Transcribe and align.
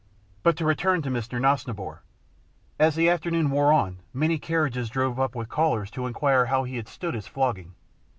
But 0.41 0.57
to 0.57 0.65
return 0.65 1.03
to 1.03 1.11
Mr. 1.11 1.39
Nosnibor. 1.39 1.99
As 2.79 2.95
the 2.95 3.07
afternoon 3.07 3.51
wore 3.51 3.71
on 3.71 3.99
many 4.15 4.39
carriages 4.39 4.89
drove 4.89 5.19
up 5.19 5.35
with 5.35 5.47
callers 5.47 5.91
to 5.91 6.07
inquire 6.07 6.47
how 6.47 6.63
he 6.63 6.77
had 6.77 6.87
stood 6.87 7.13
his 7.13 7.27
flogging. 7.27 7.75